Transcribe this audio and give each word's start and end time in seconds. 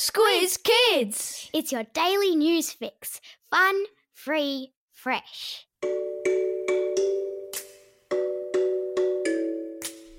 Squiz 0.00 0.62
Kids! 0.62 1.50
It's 1.52 1.72
your 1.72 1.82
daily 1.92 2.36
news 2.36 2.70
fix. 2.70 3.20
Fun, 3.50 3.82
free, 4.14 4.70
fresh. 4.92 5.66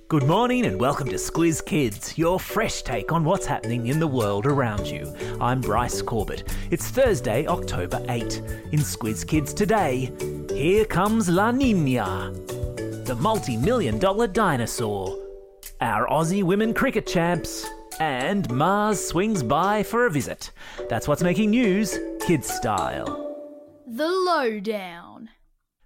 Good 0.10 0.24
morning 0.24 0.66
and 0.66 0.82
welcome 0.82 1.08
to 1.08 1.16
Squiz 1.16 1.66
Kids, 1.66 2.18
your 2.18 2.42
fresh 2.42 2.82
take 2.82 3.14
on 3.14 3.24
what's 3.24 3.46
happening 3.46 3.88
in 3.88 4.02
the 4.02 4.08
world 4.08 4.46
around 4.46 4.86
you. 4.86 5.16
I'm 5.40 5.62
Bryce 5.62 6.02
Corbett. 6.02 6.44
It's 6.72 6.90
Thursday, 6.90 7.48
October 7.48 8.04
8. 8.10 8.42
In 8.74 8.80
Squiz 8.82 9.26
Kids 9.26 9.54
today, 9.54 10.12
here 10.50 10.84
comes 10.84 11.30
La 11.30 11.52
Nina, 11.52 12.34
the 13.06 13.16
multi 13.18 13.56
million 13.56 13.98
dollar 13.98 14.28
dinosaur, 14.28 15.18
our 15.80 16.06
Aussie 16.10 16.44
women 16.44 16.74
cricket 16.74 17.08
champs, 17.08 17.66
and 18.00 18.50
Mars 18.52 19.06
swings 19.06 19.44
by 19.44 19.84
for 19.84 20.06
a 20.06 20.10
visit. 20.10 20.52
That's 20.88 21.08
what's 21.08 21.24
making 21.24 21.52
news, 21.52 21.98
kids 22.22 22.48
style. 22.50 23.36
The 23.86 24.08
Lowdown. 24.08 25.30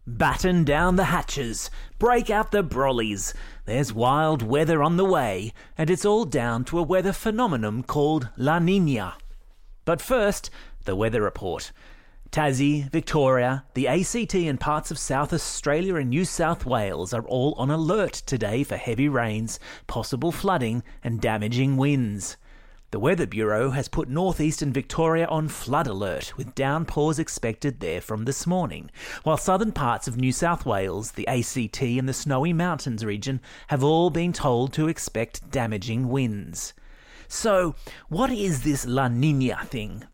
Batten 0.06 0.66
down 0.66 0.98
the 0.98 1.06
hatches, 1.06 1.70
break 1.98 2.30
out 2.30 2.52
the 2.52 2.64
brollies. 2.64 3.34
There's 3.66 3.94
wild 3.94 4.42
weather 4.42 4.84
on 4.84 4.98
the 4.98 5.06
way, 5.06 5.54
and 5.78 5.90
it's 5.90 6.06
all 6.06 6.26
down 6.26 6.66
to 6.66 6.80
a 6.80 6.84
weather 6.84 7.14
phenomenon 7.14 7.84
called 7.84 8.28
La 8.36 8.60
Nina. 8.60 9.16
But 9.86 10.02
first, 10.02 10.50
the 10.84 10.96
weather 10.96 11.22
report. 11.22 11.72
Tassie, 12.34 12.90
Victoria, 12.90 13.64
the 13.76 13.88
ACT, 13.88 14.34
and 14.34 14.60
parts 14.60 14.90
of 14.90 14.98
South 14.98 15.32
Australia 15.34 15.98
and 15.98 16.10
New 16.10 16.26
South 16.26 16.66
Wales 16.66 17.14
are 17.14 17.22
all 17.28 17.54
on 17.60 17.70
alert 17.70 18.12
today 18.12 18.64
for 18.64 18.76
heavy 18.76 19.08
rains, 19.08 19.60
possible 19.86 20.32
flooding, 20.32 20.82
and 21.04 21.22
damaging 21.22 21.78
winds. 21.78 22.38
The 22.90 22.98
Weather 22.98 23.28
Bureau 23.28 23.70
has 23.70 23.88
put 23.88 24.10
northeastern 24.10 24.74
Victoria 24.74 25.28
on 25.28 25.48
flood 25.48 25.86
alert, 25.86 26.36
with 26.36 26.56
downpours 26.56 27.20
expected 27.20 27.82
there 27.82 28.02
from 28.02 28.26
this 28.26 28.48
morning, 28.48 28.90
while 29.22 29.38
southern 29.38 29.72
parts 29.72 30.08
of 30.08 30.18
New 30.18 30.32
South 30.32 30.66
Wales, 30.66 31.12
the 31.12 31.28
ACT, 31.28 31.84
and 31.84 32.10
the 32.10 32.14
Snowy 32.14 32.52
Mountains 32.52 33.06
region 33.06 33.42
have 33.68 33.84
all 33.84 34.10
been 34.10 34.34
told 34.34 34.74
to 34.74 34.88
expect 34.88 35.52
damaging 35.52 36.10
winds. 36.10 36.74
So, 37.28 37.76
what 38.10 38.32
is 38.32 38.64
this 38.64 38.88
La 38.88 39.08
Nina 39.08 39.66
thing? 39.66 40.06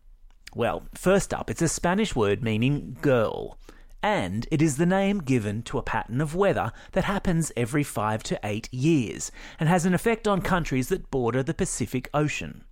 Well, 0.54 0.82
first 0.94 1.32
up, 1.32 1.48
it's 1.48 1.62
a 1.62 1.68
Spanish 1.68 2.16
word 2.16 2.42
meaning 2.42 2.96
girl, 3.00 3.56
and 4.02 4.48
it 4.50 4.60
is 4.60 4.78
the 4.78 4.86
name 4.86 5.20
given 5.20 5.62
to 5.62 5.78
a 5.78 5.82
pattern 5.82 6.20
of 6.20 6.34
weather 6.34 6.72
that 6.90 7.04
happens 7.04 7.52
every 7.56 7.84
five 7.84 8.24
to 8.24 8.40
eight 8.42 8.72
years 8.74 9.30
and 9.60 9.68
has 9.68 9.86
an 9.86 9.94
effect 9.94 10.26
on 10.26 10.40
countries 10.40 10.88
that 10.88 11.08
border 11.08 11.44
the 11.44 11.54
Pacific 11.54 12.10
Ocean. 12.12 12.64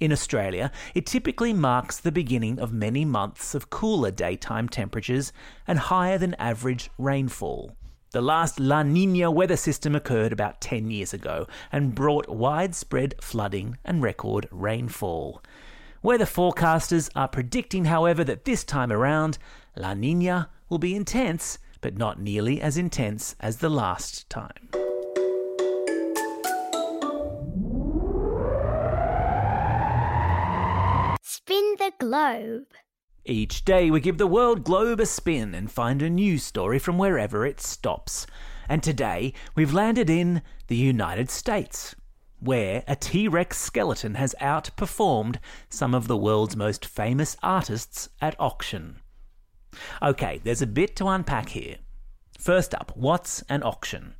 In 0.00 0.10
Australia, 0.10 0.72
it 0.96 1.06
typically 1.06 1.52
marks 1.52 1.96
the 1.96 2.10
beginning 2.10 2.58
of 2.58 2.72
many 2.72 3.04
months 3.04 3.54
of 3.54 3.70
cooler 3.70 4.10
daytime 4.10 4.68
temperatures 4.68 5.32
and 5.64 5.78
higher 5.78 6.18
than 6.18 6.34
average 6.34 6.90
rainfall. 6.98 7.76
The 8.10 8.20
last 8.20 8.58
La 8.58 8.82
Nina 8.82 9.30
weather 9.30 9.56
system 9.56 9.94
occurred 9.94 10.32
about 10.32 10.60
10 10.60 10.90
years 10.90 11.14
ago 11.14 11.46
and 11.70 11.94
brought 11.94 12.28
widespread 12.28 13.14
flooding 13.20 13.78
and 13.84 14.02
record 14.02 14.48
rainfall. 14.50 15.40
Weather 16.02 16.26
forecasters 16.26 17.10
are 17.16 17.28
predicting, 17.28 17.86
however, 17.86 18.22
that 18.24 18.44
this 18.44 18.64
time 18.64 18.92
around, 18.92 19.38
La 19.76 19.94
Nina 19.94 20.50
will 20.68 20.78
be 20.78 20.94
intense, 20.94 21.58
but 21.80 21.96
not 21.96 22.20
nearly 22.20 22.60
as 22.60 22.76
intense 22.76 23.34
as 23.40 23.58
the 23.58 23.70
last 23.70 24.28
time. 24.28 24.70
Spin 31.22 31.76
the 31.78 31.92
globe. 31.98 32.66
Each 33.24 33.64
day 33.64 33.90
we 33.90 34.00
give 34.00 34.18
the 34.18 34.26
world 34.26 34.64
globe 34.64 35.00
a 35.00 35.06
spin 35.06 35.54
and 35.54 35.70
find 35.70 36.02
a 36.02 36.10
new 36.10 36.38
story 36.38 36.78
from 36.78 36.98
wherever 36.98 37.44
it 37.44 37.60
stops. 37.60 38.26
And 38.68 38.82
today 38.82 39.32
we've 39.54 39.74
landed 39.74 40.10
in 40.10 40.42
the 40.68 40.76
United 40.76 41.30
States, 41.30 41.94
where 42.40 42.84
a 42.86 42.96
T 42.96 43.28
Rex 43.28 43.58
skeleton 43.58 44.14
has 44.14 44.34
outperformed 44.40 45.36
some 45.68 45.94
of 45.94 46.08
the 46.08 46.16
world's 46.16 46.56
most 46.56 46.84
famous 46.84 47.36
artists 47.42 48.08
at 48.20 48.38
auction. 48.38 49.00
Okay, 50.02 50.40
there's 50.44 50.62
a 50.62 50.66
bit 50.66 50.96
to 50.96 51.08
unpack 51.08 51.50
here. 51.50 51.76
First 52.38 52.74
up, 52.74 52.92
what's 52.94 53.42
an 53.48 53.62
auction? 53.62 54.14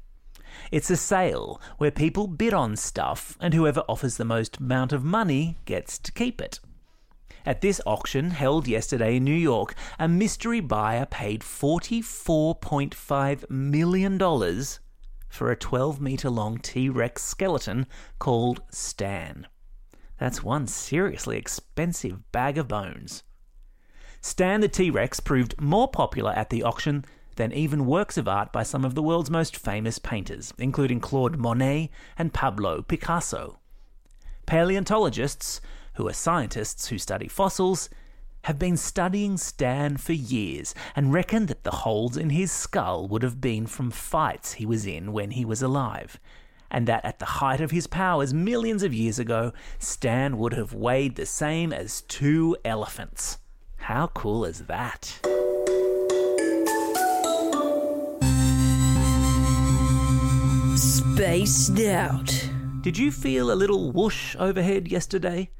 It's 0.71 0.91
a 0.91 0.97
sale 0.97 1.61
where 1.79 1.91
people 1.91 2.27
bid 2.27 2.55
on 2.55 2.77
stuff 2.77 3.37
and 3.41 3.55
whoever 3.55 3.81
offers 3.89 4.17
the 4.17 4.25
most 4.25 4.59
amount 4.59 4.93
of 4.93 5.05
money 5.05 5.59
gets 5.65 5.99
to 5.99 6.13
keep 6.13 6.41
it. 6.41 6.61
At 7.45 7.61
this 7.61 7.81
auction 7.87 8.31
held 8.31 8.67
yesterday 8.67 9.17
in 9.17 9.25
New 9.25 9.35
York, 9.35 9.75
a 9.99 10.09
mystery 10.09 10.61
buyer 10.61 11.07
paid 11.07 11.43
$44.5 11.43 13.51
million 13.51 14.19
for 15.37 15.51
a 15.51 15.57
12 15.57 16.01
metre 16.01 16.31
long 16.31 16.59
T 16.59 16.89
Rex 16.89 17.23
skeleton 17.23 17.87
called 18.19 18.63
Stan. 18.71 19.47
That's 20.19 20.43
one 20.43 20.67
seriously 20.67 21.37
expensive 21.37 22.33
bag 22.33 22.57
of 22.57 22.69
bones. 22.69 23.23
Stan 24.23 24.63
the 24.63 24.69
T 24.69 24.91
Rex 24.91 25.21
proved 25.21 25.61
more 25.61 25.89
popular 25.89 26.33
at 26.33 26.51
the 26.51 26.63
auction 26.63 27.05
than 27.37 27.53
even 27.53 27.87
works 27.87 28.17
of 28.17 28.27
art 28.27 28.51
by 28.51 28.63
some 28.63 28.85
of 28.85 28.95
the 28.95 29.03
world's 29.03 29.31
most 29.31 29.57
famous 29.57 29.99
painters, 29.99 30.55
including 30.59 31.01
Claude 31.01 31.37
Monet 31.37 31.91
and 32.17 32.33
Pablo 32.33 32.81
Picasso. 32.81 33.59
Paleontologists, 34.47 35.61
who 35.95 36.09
are 36.09 36.15
scientists 36.15 36.89
who 36.89 36.99
study 36.99 37.29
fossils, 37.29 37.91
have 38.47 38.61
been 38.61 38.77
studying 38.77 39.37
Stan 39.37 39.97
for 39.97 40.13
years 40.13 40.73
and 40.95 41.13
reckon 41.13 41.47
that 41.47 41.65
the 41.65 41.83
holes 41.83 42.17
in 42.17 42.31
his 42.31 42.53
skull 42.53 43.09
would 43.09 43.25
have 43.25 43.41
been 43.41 43.67
from 43.67 43.91
fights 43.91 44.53
he 44.53 44.65
was 44.65 44.87
in 44.87 45.13
when 45.13 45.33
he 45.33 45.45
was 45.45 45.63
alive, 45.63 46.21
and 46.71 46.87
that 46.87 47.05
at 47.05 47.19
the 47.19 47.25
height 47.25 47.61
of 47.61 47.73
his 47.73 47.89
powers 47.89 48.33
millions 48.33 48.85
of 48.85 48.95
years 48.95 49.19
ago, 49.19 49.53
Stan 49.81 50.39
would 50.39 50.53
have 50.53 50.73
weighed 50.73 51.17
the 51.17 51.27
same 51.27 51.73
as 51.73 52.03
two 52.03 52.57
elephants. 52.65 53.39
How 53.79 54.07
cool 54.15 54.45
is 54.45 54.61
that? 54.67 55.07
Spaced 60.77 61.81
out. 61.81 62.49
Did 62.83 62.97
you 62.97 63.11
feel 63.11 63.51
a 63.51 63.59
little 63.59 63.91
whoosh 63.91 64.37
overhead 64.39 64.87
yesterday? 64.87 65.51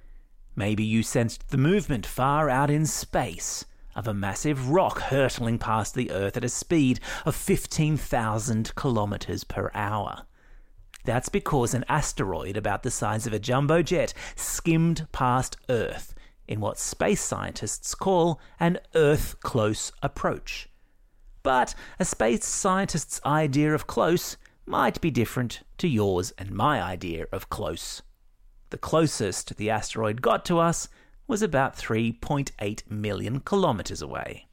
Maybe 0.57 0.83
you 0.83 1.03
sensed 1.03 1.51
the 1.51 1.59
movement 1.59 2.07
far 2.07 2.49
out 2.49 2.71
in 2.71 2.87
space 2.87 3.67
of 3.95 4.09
a 4.09 4.15
massive 4.15 4.71
rock 4.71 4.99
hurtling 5.01 5.59
past 5.59 5.95
the 5.95 6.11
Earth 6.11 6.37
at 6.37 6.45
a 6.45 6.49
speed 6.49 6.99
of 7.27 7.37
15,000 7.37 8.75
kilometers 8.75 9.45
per 9.45 9.71
hour. 9.75 10.23
That's 11.05 11.29
because 11.29 11.75
an 11.75 11.85
asteroid 11.89 12.57
about 12.57 12.83
the 12.83 12.91
size 12.91 13.27
of 13.27 13.35
a 13.35 13.39
jumbo 13.39 13.83
jet 13.83 14.15
skimmed 14.35 15.07
past 15.13 15.59
Earth 15.69 16.15
in 16.49 16.61
what 16.61 16.79
space 16.79 17.21
scientists 17.21 17.95
call 17.95 18.41
an 18.59 18.79
Earth 18.95 19.39
close 19.41 19.93
approach. 20.03 20.69
But 21.43 21.75
a 21.99 22.05
space 22.05 22.45
scientist's 22.45 23.21
idea 23.25 23.75
of 23.75 23.87
close 23.87 24.37
might 24.65 25.01
be 25.01 25.11
different 25.11 25.61
to 25.79 25.87
yours 25.87 26.33
and 26.39 26.51
my 26.51 26.83
idea 26.83 27.27
of 27.31 27.51
close. 27.51 28.03
The 28.71 28.79
closest 28.79 29.57
the 29.57 29.71
asteroid 29.71 30.23
got 30.23 30.45
to 30.47 30.59
us 30.59 30.89
was 31.27 31.43
about 31.43 31.77
3.8 31.77 32.91
million 32.91 33.41
kilometers 33.41 34.03
away. 34.03 34.47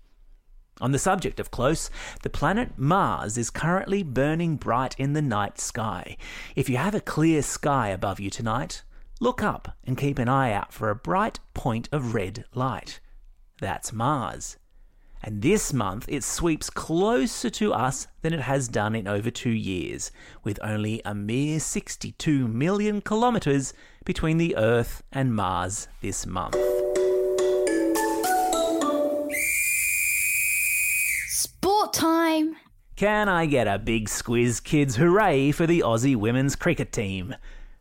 On 0.82 0.92
the 0.92 1.00
subject 1.00 1.40
of 1.40 1.52
close, 1.52 1.90
the 2.24 2.30
planet 2.30 2.78
Mars 2.78 3.38
is 3.38 3.50
currently 3.50 4.02
burning 4.02 4.56
bright 4.56 4.96
in 4.98 5.14
the 5.14 5.22
night 5.22 5.60
sky. 5.60 6.18
If 6.56 6.68
you 6.68 6.78
have 6.78 6.96
a 6.96 7.02
clear 7.02 7.42
sky 7.42 7.90
above 7.90 8.20
you 8.20 8.30
tonight, 8.30 8.84
look 9.20 9.44
up 9.44 9.78
and 9.84 9.98
keep 9.98 10.18
an 10.18 10.28
eye 10.28 10.52
out 10.52 10.74
for 10.74 10.90
a 10.90 10.96
bright 10.96 11.40
point 11.54 11.90
of 11.92 12.16
red 12.16 12.46
light. 12.56 13.00
That's 13.60 13.94
Mars. 13.94 14.58
And 15.26 15.42
this 15.42 15.72
month 15.72 16.06
it 16.10 16.22
sweeps 16.22 16.70
closer 16.70 17.50
to 17.52 17.74
us 17.74 18.08
than 18.22 18.34
it 18.34 18.42
has 18.42 18.68
done 18.68 18.94
in 18.94 19.08
over 19.08 19.32
two 19.32 19.52
years, 19.52 20.12
with 20.44 20.60
only 20.62 21.02
a 21.06 21.16
mere 21.16 21.62
62 21.62 22.46
million 22.50 23.00
kilometres 23.00 23.74
between 24.04 24.38
the 24.38 24.58
Earth 24.58 25.02
and 25.14 25.34
Mars 25.34 25.88
this 26.02 26.26
month. 26.26 26.58
Sport 31.30 31.94
time. 31.94 32.58
Can 32.98 33.30
I 33.30 33.46
get 33.46 33.68
a 33.68 33.80
big 33.80 34.10
squiz 34.10 34.62
kids 34.62 34.98
hooray 34.98 35.52
for 35.52 35.66
the 35.66 35.80
Aussie 35.80 36.18
women's 36.18 36.58
cricket 36.58 36.92
team? 36.92 37.34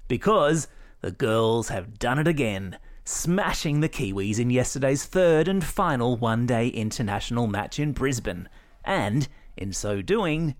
Because 0.06 0.68
the 1.02 1.10
girls 1.10 1.68
have 1.68 1.98
done 1.98 2.18
it 2.20 2.28
again, 2.28 2.78
smashing 3.04 3.80
the 3.80 3.88
Kiwis 3.88 4.38
in 4.38 4.50
yesterday's 4.50 5.04
third 5.04 5.48
and 5.48 5.62
final 5.62 6.16
one 6.16 6.46
day 6.46 6.68
international 6.68 7.48
match 7.48 7.80
in 7.80 7.92
Brisbane, 7.92 8.48
and, 8.84 9.26
in 9.56 9.72
so 9.72 10.00
doing, 10.00 10.54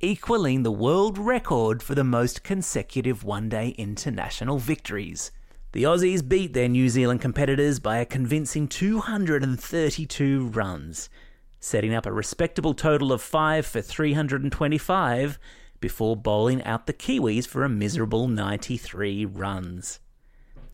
equaling 0.00 0.62
the 0.62 0.70
world 0.70 1.18
record 1.18 1.82
for 1.82 1.96
the 1.96 2.04
most 2.04 2.44
consecutive 2.44 3.24
one 3.24 3.48
day 3.48 3.70
international 3.70 4.58
victories. 4.58 5.32
The 5.72 5.82
Aussies 5.82 6.26
beat 6.26 6.52
their 6.52 6.68
New 6.68 6.88
Zealand 6.88 7.20
competitors 7.20 7.80
by 7.80 7.98
a 7.98 8.06
convincing 8.06 8.68
232 8.68 10.46
runs, 10.46 11.10
setting 11.58 11.94
up 11.94 12.06
a 12.06 12.12
respectable 12.12 12.74
total 12.74 13.12
of 13.12 13.20
5 13.20 13.66
for 13.66 13.80
325 13.80 15.38
before 15.80 16.16
bowling 16.16 16.62
out 16.64 16.86
the 16.86 16.92
Kiwis 16.92 17.46
for 17.46 17.64
a 17.64 17.68
miserable 17.68 18.28
93 18.28 19.24
runs. 19.24 20.00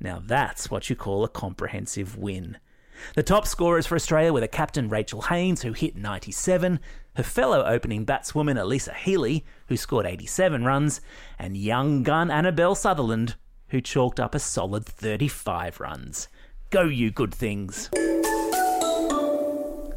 Now 0.00 0.23
that's 0.25 0.70
what 0.70 0.91
you 0.91 0.97
call 0.97 1.25
a 1.25 1.29
comprehensive 1.29 2.17
win. 2.17 2.58
The 3.14 3.23
top 3.23 3.47
scorers 3.47 3.87
for 3.87 3.94
Australia 3.94 4.32
were 4.32 4.41
the 4.41 4.49
captain 4.49 4.88
Rachel 4.88 5.23
Haynes, 5.23 5.62
who 5.62 5.73
hit 5.73 5.97
97, 5.97 6.81
her 7.17 7.23
fellow 7.23 7.64
opening 7.64 8.05
batswoman 8.05 8.56
Alyssa 8.56 8.94
Healy, 8.94 9.44
who 9.69 9.76
scored 9.76 10.06
87 10.06 10.64
runs, 10.64 11.00
and 11.38 11.56
young 11.56 12.02
gun 12.02 12.31
Annabelle 12.31 12.75
Sutherland, 12.75 13.37
who 13.69 13.81
chalked 13.81 14.20
up 14.20 14.35
a 14.35 14.38
solid 14.38 14.87
35 14.87 15.81
runs. 15.81 16.29
Go, 16.70 16.85
you 16.85 17.11
good 17.11 17.35
things! 17.35 17.91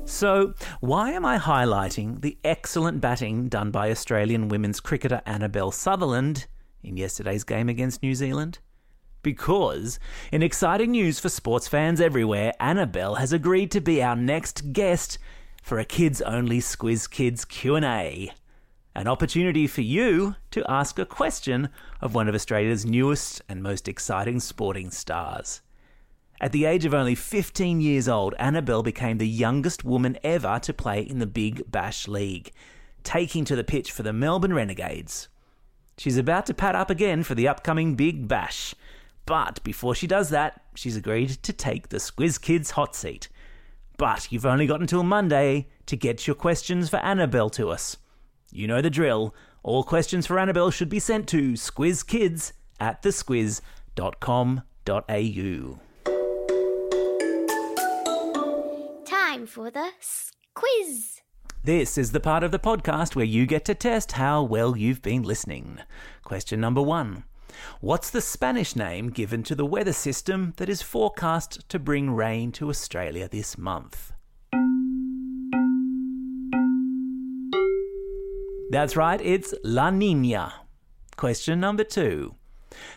So, 0.09 0.55
why 0.79 1.11
am 1.11 1.23
I 1.23 1.37
highlighting 1.37 2.21
the 2.21 2.39
excellent 2.43 2.99
batting 2.99 3.47
done 3.47 3.69
by 3.69 3.91
Australian 3.91 4.49
women's 4.49 4.79
cricketer 4.79 5.21
Annabelle 5.23 5.71
Sutherland 5.71 6.47
in 6.81 6.97
yesterday's 6.97 7.43
game 7.43 7.69
against 7.69 8.01
New 8.01 8.15
Zealand? 8.15 8.57
Because, 9.21 9.99
in 10.31 10.41
exciting 10.41 10.91
news 10.91 11.19
for 11.19 11.29
sports 11.29 11.67
fans 11.67 12.01
everywhere, 12.01 12.53
Annabelle 12.59 13.15
has 13.15 13.31
agreed 13.31 13.69
to 13.69 13.81
be 13.81 14.01
our 14.01 14.15
next 14.15 14.73
guest 14.73 15.19
for 15.61 15.77
a 15.77 15.85
kids-only 15.85 16.59
Squiz 16.59 17.07
Kids 17.07 17.45
Q&A. 17.45 18.31
An 18.95 19.07
opportunity 19.07 19.67
for 19.67 19.81
you 19.81 20.35
to 20.49 20.65
ask 20.67 20.97
a 20.97 21.05
question 21.05 21.69
of 22.01 22.15
one 22.15 22.27
of 22.27 22.33
Australia's 22.33 22.83
newest 22.83 23.43
and 23.47 23.61
most 23.61 23.87
exciting 23.87 24.39
sporting 24.39 24.89
stars. 24.89 25.61
At 26.41 26.53
the 26.53 26.65
age 26.65 26.85
of 26.85 26.93
only 26.93 27.15
15 27.15 27.81
years 27.81 28.07
old, 28.07 28.33
Annabelle 28.39 28.83
became 28.83 29.17
the 29.17 29.27
youngest 29.27 29.83
woman 29.83 30.17
ever 30.23 30.59
to 30.63 30.73
play 30.73 31.01
in 31.01 31.19
the 31.19 31.27
Big 31.27 31.69
Bash 31.69 32.07
League, 32.07 32.53
taking 33.03 33.43
to 33.45 33.57
the 33.57 33.63
pitch 33.63 33.91
for 33.91 34.03
the 34.03 34.13
Melbourne 34.13 34.53
Renegades. 34.53 35.27
She's 35.97 36.17
about 36.17 36.45
to 36.45 36.53
pad 36.53 36.75
up 36.75 36.89
again 36.89 37.23
for 37.23 37.35
the 37.35 37.49
upcoming 37.49 37.95
Big 37.95 38.29
Bash, 38.29 38.73
but 39.25 39.61
before 39.65 39.93
she 39.93 40.07
does 40.07 40.29
that, 40.29 40.61
she's 40.75 40.95
agreed 40.95 41.29
to 41.43 41.51
take 41.51 41.89
the 41.89 41.97
Squiz 41.97 42.41
Kids 42.41 42.71
hot 42.71 42.95
seat. 42.95 43.27
But 43.97 44.31
you've 44.31 44.45
only 44.45 44.65
got 44.65 44.79
until 44.79 45.03
Monday 45.03 45.67
to 45.87 45.97
get 45.97 46.25
your 46.25 46.35
questions 46.35 46.89
for 46.89 46.97
Annabelle 46.97 47.49
to 47.51 47.69
us. 47.69 47.97
You 48.49 48.65
know 48.65 48.81
the 48.81 48.89
drill. 48.89 49.35
All 49.61 49.83
questions 49.83 50.25
for 50.25 50.39
Annabelle 50.39 50.71
should 50.71 50.87
be 50.87 50.99
sent 50.99 51.27
to 51.27 51.51
squizkids 51.51 52.53
at 52.79 53.03
thesquiz.com.au. 53.03 55.79
Time 59.39 59.47
for 59.47 59.71
the 59.71 59.91
quiz. 60.53 61.21
This 61.63 61.97
is 61.97 62.11
the 62.11 62.19
part 62.19 62.43
of 62.43 62.51
the 62.51 62.59
podcast 62.59 63.15
where 63.15 63.23
you 63.23 63.45
get 63.45 63.63
to 63.65 63.73
test 63.73 64.11
how 64.11 64.43
well 64.43 64.75
you've 64.75 65.01
been 65.01 65.23
listening. 65.23 65.79
Question 66.25 66.59
number 66.59 66.81
one 66.81 67.23
What's 67.79 68.09
the 68.09 68.19
Spanish 68.19 68.75
name 68.75 69.11
given 69.11 69.43
to 69.43 69.55
the 69.55 69.65
weather 69.65 69.93
system 69.93 70.55
that 70.57 70.67
is 70.67 70.81
forecast 70.81 71.69
to 71.69 71.79
bring 71.79 72.11
rain 72.11 72.51
to 72.51 72.67
Australia 72.69 73.29
this 73.29 73.57
month? 73.57 74.11
That's 78.69 78.97
right, 78.97 79.21
it's 79.21 79.53
La 79.63 79.89
Nina. 79.89 80.53
Question 81.15 81.61
number 81.61 81.85
two. 81.85 82.35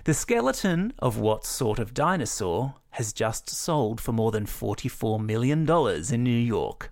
The 0.03 0.15
skeleton 0.15 0.93
of 0.99 1.19
what 1.19 1.47
sort 1.47 1.79
of 1.79 1.94
dinosaur 1.94 2.75
has 2.93 3.12
just 3.12 3.50
sold 3.50 4.00
for 4.00 4.12
more 4.12 4.31
than 4.31 4.47
$44 4.47 5.21
million 5.21 5.69
in 5.69 6.25
New 6.25 6.31
York? 6.31 6.91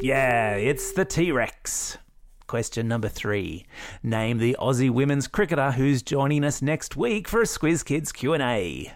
Yeah, 0.00 0.54
it's 0.54 0.92
the 0.92 1.04
T 1.04 1.32
Rex. 1.32 1.98
Question 2.46 2.88
number 2.88 3.08
three. 3.08 3.66
Name 4.02 4.38
the 4.38 4.56
Aussie 4.58 4.90
women's 4.90 5.26
cricketer 5.26 5.72
who's 5.72 6.02
joining 6.02 6.44
us 6.44 6.62
next 6.62 6.96
week 6.96 7.28
for 7.28 7.42
a 7.42 7.44
Squiz 7.44 7.84
Kids 7.84 8.12
Q&A. 8.12 8.92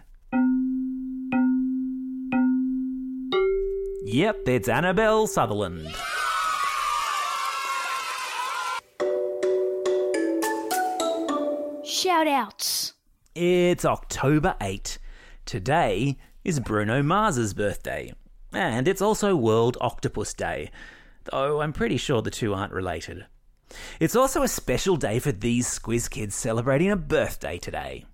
Yep, 4.05 4.37
it's 4.47 4.69
Annabelle 4.69 5.27
Sutherland. 5.27 5.89
Shout 11.85 12.27
outs. 12.27 12.95
It's 13.35 13.87
October 13.87 14.57
8. 14.61 14.99
Today 15.47 16.19
is 16.45 16.61
Bruno 16.61 17.03
Mars's 17.03 17.55
birthday. 17.55 18.13
And 18.53 18.87
it's 18.87 19.01
also 19.01 19.35
World 19.35 19.79
Octopus 19.81 20.35
Day, 20.35 20.71
though 21.25 21.63
I'm 21.63 21.73
pretty 21.73 21.97
sure 21.97 22.21
the 22.21 22.31
two 22.31 22.53
aren't 22.53 22.75
related. 22.75 23.25
It's 23.99 24.15
also 24.15 24.43
a 24.43 24.49
special 24.49 24.97
day 24.97 25.19
for 25.19 25.33
these 25.33 25.67
Squiz 25.67 26.11
kids 26.11 26.35
celebrating 26.35 26.91
a 26.91 26.97
birthday 26.97 27.57
today. 27.57 28.05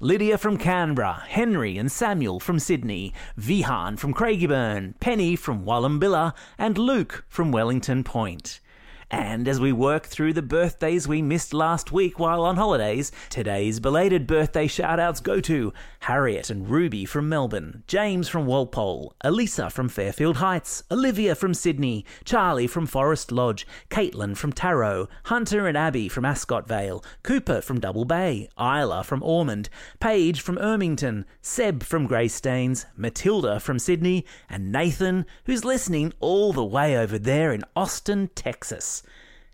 Lydia 0.00 0.36
from 0.36 0.58
Canberra, 0.58 1.24
Henry 1.26 1.78
and 1.78 1.90
Samuel 1.90 2.38
from 2.38 2.58
Sydney, 2.58 3.14
Vihan 3.40 3.98
from 3.98 4.12
Craigieburn, 4.12 5.00
Penny 5.00 5.34
from 5.34 5.64
Wallumbilla, 5.64 6.34
and 6.58 6.76
Luke 6.76 7.24
from 7.26 7.52
Wellington 7.52 8.04
Point. 8.04 8.60
And 9.10 9.48
as 9.48 9.58
we 9.58 9.72
work 9.72 10.04
through 10.04 10.34
the 10.34 10.42
birthdays 10.42 11.08
we 11.08 11.22
missed 11.22 11.54
last 11.54 11.90
week 11.90 12.18
while 12.18 12.42
on 12.44 12.56
holidays, 12.56 13.10
today's 13.30 13.80
belated 13.80 14.26
birthday 14.26 14.66
shout-outs 14.66 15.20
go 15.20 15.40
to 15.40 15.72
Harriet 16.00 16.50
and 16.50 16.68
Ruby 16.68 17.06
from 17.06 17.26
Melbourne, 17.26 17.84
James 17.86 18.28
from 18.28 18.44
Walpole, 18.44 19.14
Elisa 19.22 19.70
from 19.70 19.88
Fairfield 19.88 20.36
Heights, 20.36 20.82
Olivia 20.90 21.34
from 21.34 21.54
Sydney, 21.54 22.04
Charlie 22.24 22.66
from 22.66 22.86
Forest 22.86 23.32
Lodge, 23.32 23.66
Caitlin 23.88 24.36
from 24.36 24.52
Tarot, 24.52 25.08
Hunter 25.24 25.66
and 25.66 25.78
Abby 25.78 26.10
from 26.10 26.26
Ascot 26.26 26.68
Vale, 26.68 27.02
Cooper 27.22 27.62
from 27.62 27.80
Double 27.80 28.04
Bay, 28.04 28.50
Isla 28.60 29.04
from 29.04 29.22
Ormond, 29.22 29.70
Paige 30.00 30.42
from 30.42 30.56
Ermington, 30.56 31.24
Seb 31.40 31.82
from 31.82 32.06
Greystanes, 32.06 32.84
Matilda 32.94 33.58
from 33.58 33.78
Sydney, 33.78 34.26
and 34.50 34.70
Nathan, 34.70 35.24
who's 35.46 35.64
listening 35.64 36.12
all 36.20 36.52
the 36.52 36.64
way 36.64 36.94
over 36.96 37.18
there 37.18 37.52
in 37.52 37.64
Austin, 37.74 38.28
Texas. 38.34 38.97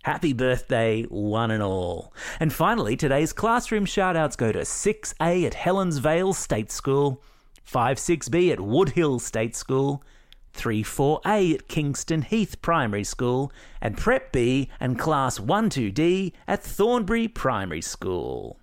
Happy 0.04 0.34
birthday, 0.34 1.02
one 1.04 1.50
and 1.50 1.62
all. 1.62 2.12
And 2.38 2.52
finally, 2.52 2.96
today's 2.96 3.32
classroom 3.32 3.86
shoutouts 3.86 4.36
go 4.36 4.52
to 4.52 4.60
6A 4.60 5.46
at 5.46 5.54
Helensvale 5.54 6.34
State 6.34 6.70
School, 6.70 7.22
5-6B 7.66 8.52
at 8.52 8.58
Woodhill 8.58 9.18
State 9.20 9.56
School, 9.56 10.04
3-4A 10.52 11.54
at 11.54 11.68
Kingston 11.68 12.20
Heath 12.22 12.60
Primary 12.60 13.04
School, 13.04 13.50
and 13.80 13.96
Prep 13.96 14.30
B 14.30 14.68
and 14.78 14.98
Class 14.98 15.38
1-2D 15.38 16.32
at 16.46 16.62
Thornbury 16.62 17.28
Primary 17.28 17.80
School. 17.80 18.60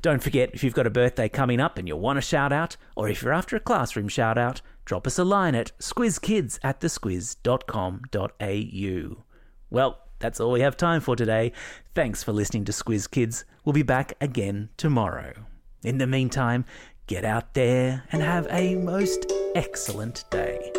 Don't 0.00 0.22
forget, 0.22 0.50
if 0.54 0.62
you've 0.62 0.74
got 0.74 0.86
a 0.86 0.90
birthday 0.90 1.28
coming 1.28 1.58
up 1.58 1.76
and 1.76 1.88
you 1.88 1.96
want 1.96 2.18
a 2.18 2.22
shout 2.22 2.52
out, 2.52 2.76
or 2.94 3.08
if 3.08 3.22
you're 3.22 3.32
after 3.32 3.56
a 3.56 3.60
classroom 3.60 4.06
shout 4.06 4.38
out, 4.38 4.60
drop 4.84 5.08
us 5.08 5.18
a 5.18 5.24
line 5.24 5.56
at 5.56 5.76
squizkids 5.80 6.60
at 6.62 6.80
thesquiz.com.au. 6.80 9.24
Well, 9.70 10.03
that's 10.18 10.40
all 10.40 10.52
we 10.52 10.60
have 10.60 10.76
time 10.76 11.00
for 11.00 11.16
today. 11.16 11.52
Thanks 11.94 12.22
for 12.22 12.32
listening 12.32 12.64
to 12.66 12.72
Squiz 12.72 13.10
Kids. 13.10 13.44
We'll 13.64 13.72
be 13.72 13.82
back 13.82 14.14
again 14.20 14.70
tomorrow. 14.76 15.34
In 15.82 15.98
the 15.98 16.06
meantime, 16.06 16.64
get 17.06 17.24
out 17.24 17.54
there 17.54 18.04
and 18.10 18.22
have 18.22 18.46
a 18.50 18.76
most 18.76 19.30
excellent 19.54 20.24
day. 20.30 20.72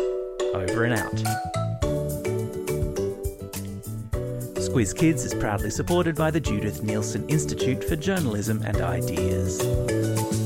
Over 0.54 0.84
and 0.84 0.94
out. 0.94 1.14
Squiz 4.56 4.96
Kids 4.96 5.24
is 5.24 5.34
proudly 5.34 5.70
supported 5.70 6.16
by 6.16 6.30
the 6.30 6.40
Judith 6.40 6.82
Neilson 6.82 7.30
Institute 7.30 7.84
for 7.84 7.96
Journalism 7.96 8.62
and 8.62 8.80
Ideas. 8.80 10.45